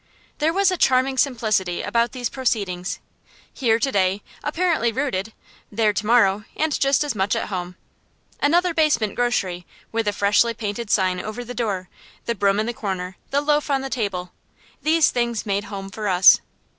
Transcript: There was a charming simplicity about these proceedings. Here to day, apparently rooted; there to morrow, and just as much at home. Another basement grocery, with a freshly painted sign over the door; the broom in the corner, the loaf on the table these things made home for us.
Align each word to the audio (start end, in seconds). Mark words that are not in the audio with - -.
There 0.39 0.51
was 0.51 0.71
a 0.71 0.77
charming 0.77 1.15
simplicity 1.19 1.83
about 1.83 2.11
these 2.11 2.27
proceedings. 2.27 2.97
Here 3.53 3.77
to 3.77 3.91
day, 3.91 4.23
apparently 4.43 4.91
rooted; 4.91 5.31
there 5.71 5.93
to 5.93 6.05
morrow, 6.07 6.43
and 6.57 6.79
just 6.79 7.03
as 7.03 7.13
much 7.13 7.35
at 7.35 7.49
home. 7.49 7.75
Another 8.41 8.73
basement 8.73 9.13
grocery, 9.15 9.63
with 9.91 10.07
a 10.07 10.11
freshly 10.11 10.55
painted 10.55 10.89
sign 10.89 11.19
over 11.21 11.43
the 11.45 11.53
door; 11.53 11.87
the 12.25 12.33
broom 12.33 12.59
in 12.59 12.65
the 12.65 12.73
corner, 12.73 13.15
the 13.29 13.41
loaf 13.41 13.69
on 13.69 13.81
the 13.81 13.91
table 13.91 14.31
these 14.81 15.11
things 15.11 15.45
made 15.45 15.65
home 15.65 15.91
for 15.91 16.07
us. 16.07 16.39